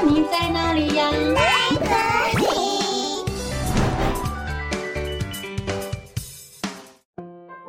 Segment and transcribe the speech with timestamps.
[0.00, 1.10] 你在哪里呀？
[1.34, 1.82] 在
[2.34, 2.44] 这里。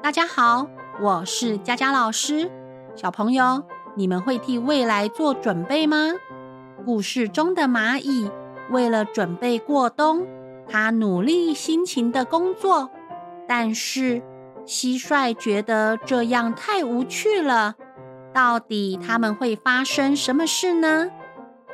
[0.01, 0.67] 大家好，
[1.01, 2.49] 我是佳佳老师。
[2.95, 3.63] 小朋友，
[3.95, 6.13] 你们会替未来做准备吗？
[6.85, 8.29] 故事中的蚂蚁
[8.69, 10.25] 为了准备过冬，
[10.67, 12.89] 它努力辛勤的工作，
[13.47, 14.21] 但是
[14.65, 17.75] 蟋蟀觉得这样太无趣了。
[18.33, 21.09] 到底他们会发生什么事呢？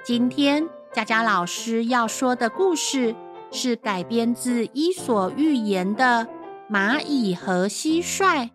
[0.04, 3.16] 今天佳佳老师要说的故事
[3.52, 6.28] 是改编自《伊索寓言》的
[6.74, 8.50] 《蚂蚁和蟋蟀》。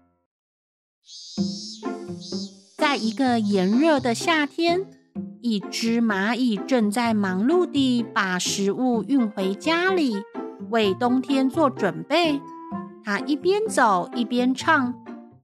[2.76, 4.86] 在一个炎热的夏天，
[5.42, 10.16] 一只蚂蚁正在忙碌地把食物运回家里，
[10.70, 12.40] 为冬天做准备。
[13.04, 14.94] 它一边走一边唱：“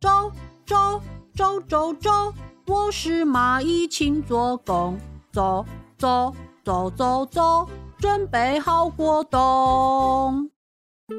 [0.01, 0.33] 走
[0.65, 1.01] 走
[1.35, 2.33] 走走走。”
[2.67, 4.99] 我是蚂蚁，请做工，
[5.33, 5.67] 走
[6.01, 7.69] 走走走走，
[7.99, 10.49] 准备好过冬。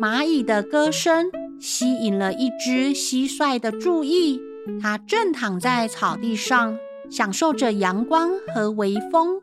[0.01, 1.29] 蚂蚁的歌声
[1.59, 4.41] 吸引了一只蟋蟀的注意，
[4.81, 6.75] 它正躺在草地上，
[7.11, 9.39] 享受着阳光和微风。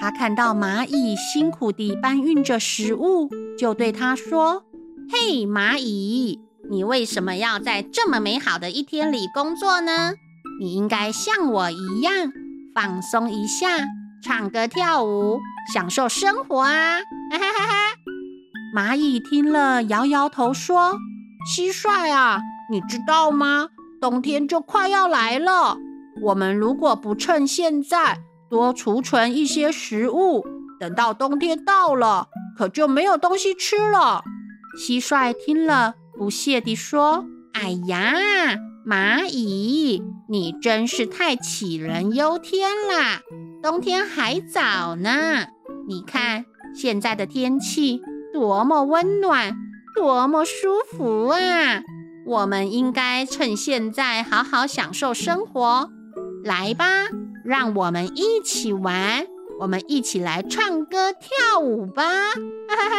[0.00, 3.28] 它看到蚂蚁辛苦地搬运着食物，
[3.58, 4.64] 就对它说
[5.12, 10.14] ：“嘿，蚂蚁，你为什么要在这么美好的一天里工作呢？”
[10.58, 12.32] 你应该像我一样
[12.74, 13.66] 放松一下，
[14.22, 15.40] 唱歌跳舞，
[15.72, 16.98] 享受生活啊！
[17.30, 17.74] 哈哈哈！
[18.74, 20.94] 蚂蚁听了，摇摇头说
[21.56, 23.68] ：“蟋蟀啊，你知道吗？
[24.00, 25.76] 冬天就快要来了。
[26.22, 28.18] 我们如果不趁现在
[28.50, 30.44] 多储存一些食物，
[30.80, 34.24] 等到冬天到了，可就没有东西吃了。”
[34.78, 38.12] 蟋蟀听了，不屑地说：“哎呀！”
[38.86, 43.20] 蚂蚁，你真是太杞人忧天啦！
[43.60, 45.46] 冬天还早呢，
[45.88, 48.00] 你看现在的天气
[48.32, 49.56] 多么温暖，
[49.96, 51.82] 多么舒服啊！
[52.24, 55.90] 我们应该趁现在好好享受生活。
[56.44, 57.08] 来吧，
[57.44, 59.26] 让我们一起玩，
[59.58, 62.04] 我们一起来唱歌跳舞吧！
[62.04, 62.96] 哈哈哈！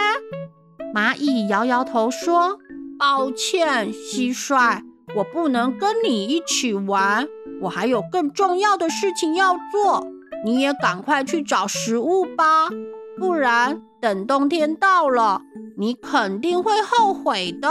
[0.94, 2.58] 蚂蚁摇摇头说
[3.00, 4.82] ：“抱歉，蟋蟀。”
[5.16, 7.28] 我不能跟你一起玩，
[7.62, 10.06] 我还有更重要的事情要做。
[10.44, 12.70] 你也赶快去找食物吧，
[13.18, 15.42] 不然等冬天到了，
[15.78, 17.68] 你肯定会后悔的。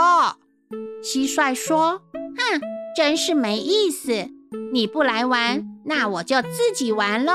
[1.03, 2.01] 蟋蟀说
[2.37, 2.61] ：“哼，
[2.95, 4.29] 真是没意思。
[4.71, 7.33] 你不来玩，那我就自己玩喽。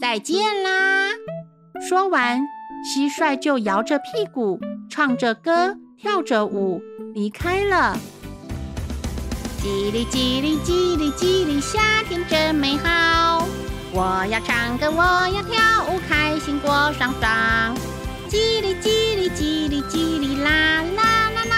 [0.00, 1.10] 再见啦！”
[1.80, 2.40] 说完，
[2.84, 4.58] 蟋蟀就摇着屁股，
[4.90, 6.82] 唱着歌，跳着舞，
[7.14, 7.96] 离开了。
[9.62, 13.46] 叽哩叽哩叽哩叽哩，夏天真美好。
[13.90, 17.74] 我要唱歌，我要跳舞，开心过爽爽。
[18.28, 21.56] 叽里叽里叽里叽里啦啦啦啦，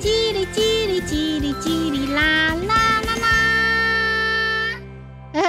[0.00, 3.16] 叽哩叽哩叽哩叽哩啦啦啦
[5.32, 5.42] 啦。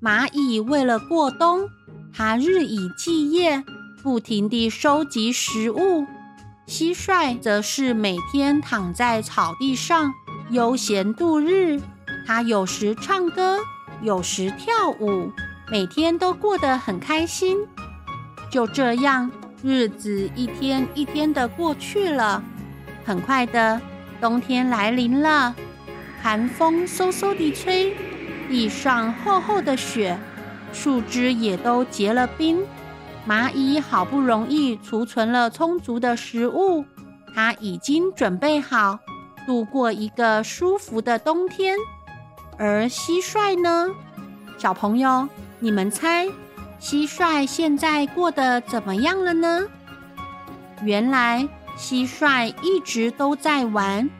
[0.00, 1.68] 蚂蚁为了过冬，
[2.14, 3.64] 它日以继夜，
[4.02, 6.06] 不停地收集食物。
[6.68, 10.14] 蟋蟀则是每天躺在草地上
[10.50, 11.80] 悠闲度日，
[12.24, 13.58] 它有时唱歌，
[14.02, 15.30] 有时跳舞，
[15.70, 17.58] 每天都过得很开心。
[18.50, 19.30] 就这样，
[19.62, 22.42] 日子一天一天的过去了。
[23.04, 23.80] 很快的，
[24.20, 25.54] 冬天来临了，
[26.22, 27.94] 寒风嗖嗖地吹，
[28.48, 30.18] 地上厚厚的雪，
[30.72, 32.64] 树枝也都结了冰。
[33.28, 36.84] 蚂蚁好不容易储存了充足的食物，
[37.34, 38.98] 它已经准备好
[39.46, 41.76] 度过一个舒服的冬天。
[42.62, 43.88] 而蟋蟀呢？
[44.58, 45.26] 小朋友，
[45.60, 46.26] 你们猜
[46.78, 49.66] 蟋蟀现在过得怎么样了呢？
[50.84, 51.48] 原来
[51.78, 54.10] 蟋蟀一直都在玩，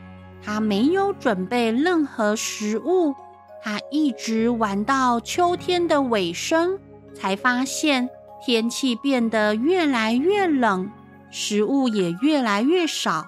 [0.43, 3.13] 它没有准备任何食物，
[3.61, 6.79] 它一直玩到秋天的尾声，
[7.13, 8.09] 才发现。
[8.43, 10.89] 天气变得越来越冷，
[11.29, 13.23] 食物也越来越少，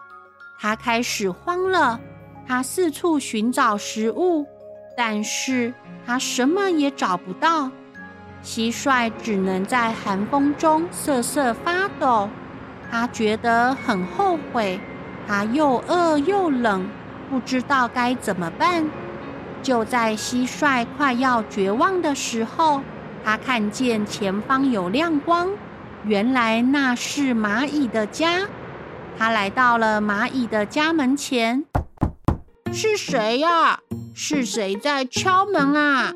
[0.60, 2.00] 它开始慌了。
[2.48, 4.44] 它四处寻找食物，
[4.96, 5.74] 但是
[6.06, 7.72] 它什么也找不到。
[8.44, 12.30] 蟋蟀只能在寒风中瑟瑟发抖。
[12.92, 14.80] 它觉得很后悔，
[15.28, 16.88] 它又饿又冷，
[17.30, 18.86] 不知道该怎么办。
[19.64, 22.82] 就在蟋蟀快要绝望的时候，
[23.24, 25.50] 他看见前方有亮光，
[26.04, 28.42] 原来那是蚂蚁的家。
[29.18, 31.64] 他来到了蚂蚁的家门前。
[32.74, 33.80] 是谁呀？
[34.16, 36.14] 是谁在敲门啊？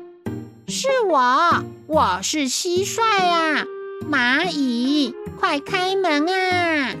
[0.68, 3.64] 是我，我是蟋蟀啊！
[4.08, 6.94] 蚂蚁，快开门啊！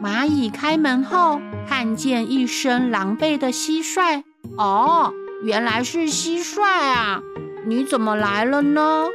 [0.00, 4.22] 蚂蚁开门后，看见一身狼狈的蟋蟀。
[4.56, 7.20] 哦，原来是蟋蟀啊！
[7.66, 9.06] 你怎么来了呢？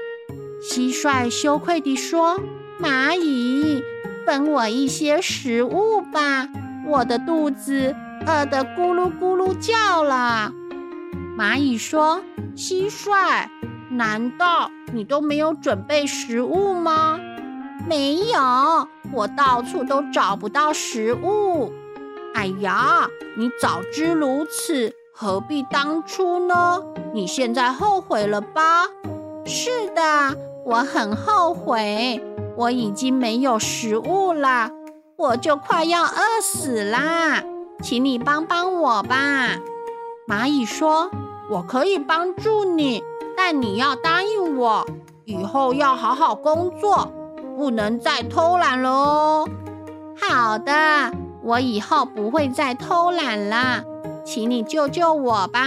[0.62, 2.42] 蟋蟀羞愧地说
[2.78, 3.82] ：“蚂蚁，
[4.26, 6.50] 分我一些食物吧，
[6.92, 7.96] 我的肚子
[8.28, 10.52] 饿得咕噜咕噜叫了。”
[11.40, 12.22] 蚂蚁说
[12.54, 13.48] ：“蟋蟀，
[13.90, 17.18] 难道你都没有准备食物吗
[17.88, 21.72] ？”“没有，我到处都找不到食物。
[22.36, 23.08] ”“哎呀，
[23.38, 26.84] 你早知如此，何必当初呢？
[27.14, 28.86] 你现在后悔了吧
[29.46, 32.22] ？”“是的，我很后悔，
[32.58, 34.70] 我已经没有食物了，
[35.22, 37.44] 我就快要饿死啦，
[37.84, 39.56] 请你帮帮我吧。”
[40.28, 41.10] 蚂蚁说。
[41.50, 43.04] 我可以帮助你，
[43.36, 44.88] 但你要答应我，
[45.26, 47.12] 以后要好好工作，
[47.58, 49.50] 不能再偷懒了哦。
[50.16, 51.12] 好的，
[51.44, 53.84] 我以后不会再偷懒了，
[54.24, 55.60] 请你救救我吧。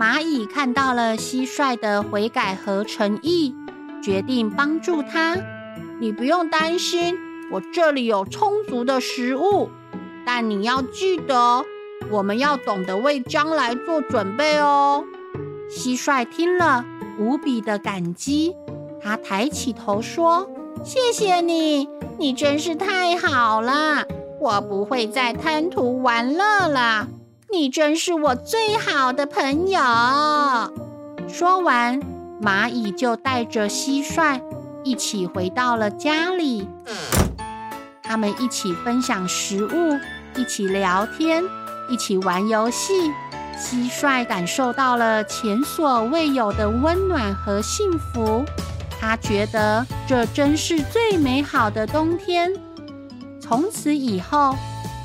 [0.00, 3.54] 蚂蚁看到了蟋蟀的悔改和诚意，
[4.02, 5.36] 决定帮助他。
[6.00, 7.14] 你不用担心，
[7.50, 9.70] 我这里有充足的食物，
[10.26, 11.64] 但你要记得。
[12.10, 15.04] 我们要懂得为将来做准备哦。
[15.68, 16.84] 蟋蟀听了，
[17.18, 18.54] 无比的感激。
[19.02, 20.48] 他抬起头说
[20.84, 24.04] ：“谢谢你，你真是太好了。
[24.40, 27.08] 我不会再贪图玩乐了。
[27.50, 29.80] 你真是我最好的朋友。”
[31.28, 32.00] 说完，
[32.40, 34.40] 蚂蚁就带着蟋蟀
[34.84, 36.68] 一起回到了家里。
[38.08, 40.00] 他们一起分享食物，
[40.34, 41.44] 一起聊天。
[41.90, 42.92] 一起玩游戏，
[43.58, 48.44] 蟋蟀感受到了前所未有的温暖和幸福。
[49.00, 52.50] 他觉得这真是最美好的冬天。
[53.40, 54.54] 从此以后，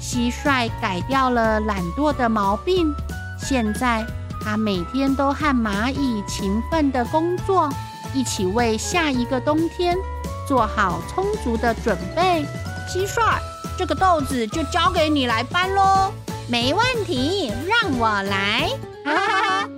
[0.01, 2.93] 蟋蟀改掉了懒惰的毛病。
[3.37, 4.05] 现在，
[4.41, 7.69] 他每天都和蚂蚁勤奋地工作，
[8.13, 9.97] 一起为下一个冬天
[10.45, 12.45] 做好充足的准备。
[12.87, 13.39] 蟋蟀，
[13.77, 16.13] 这个豆子就交给你来搬喽。
[16.49, 18.69] 没问题，让我来。
[19.05, 19.69] 哈哈哈！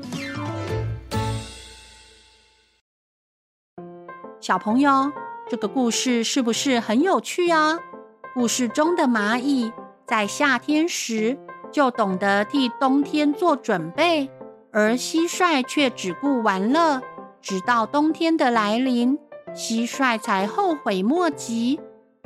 [4.41, 5.11] 小朋友，
[5.49, 7.79] 这个故事是不是很有趣啊？
[8.33, 9.71] 故事中的蚂蚁
[10.05, 11.37] 在夏天时
[11.71, 14.29] 就懂得替冬天做准备，
[14.71, 17.01] 而蟋蟀却只顾玩乐，
[17.41, 19.17] 直到冬天的来临，
[19.55, 21.79] 蟋蟀才后悔莫及。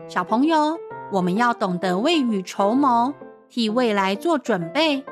[0.10, 0.76] 小朋友，
[1.12, 3.14] 我们要懂得未雨绸缪。
[3.48, 5.04] 替未来做准备，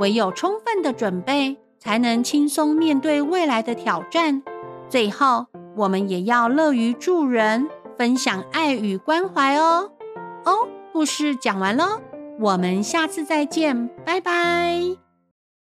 [0.00, 4.42] 唯有充分的准备，才能轻松面对未来的挑战。
[4.88, 9.90] 最后，我们也要乐于助人，分享爱与关怀哦。
[10.44, 12.00] 哦，故事讲完喽，
[12.38, 15.05] 我们下次再见，拜拜。